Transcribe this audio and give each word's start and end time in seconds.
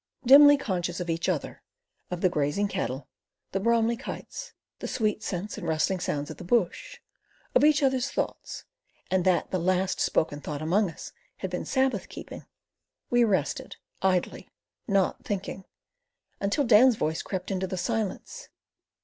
Dimly 0.25 0.57
conscious 0.57 0.99
of 0.99 1.11
each 1.11 1.29
other, 1.29 1.61
of 2.09 2.21
the 2.21 2.29
grazing 2.29 2.67
cattle 2.67 3.07
the 3.51 3.59
Bromli 3.59 3.95
kites, 3.95 4.51
the 4.79 4.87
sweet 4.87 5.21
scents 5.21 5.59
and 5.59 5.67
rustling 5.67 5.99
sounds 5.99 6.31
of 6.31 6.37
the 6.37 6.43
bush, 6.43 6.97
of 7.53 7.63
each 7.63 7.83
other's 7.83 8.09
thoughts 8.09 8.63
and 9.11 9.23
that 9.25 9.51
the 9.51 9.59
last 9.59 9.99
spoken 9.99 10.41
thought 10.41 10.59
among 10.59 10.89
us 10.89 11.11
had 11.37 11.51
been 11.51 11.65
Sabbath 11.65 12.09
keeping, 12.09 12.47
we 13.11 13.23
rested, 13.23 13.75
idly, 14.01 14.49
NOT 14.87 15.23
thinking, 15.23 15.65
until 16.39 16.63
Dan's 16.63 16.95
voice 16.95 17.21
crept 17.21 17.51
into 17.51 17.67
the 17.67 17.77
silence. 17.77 18.49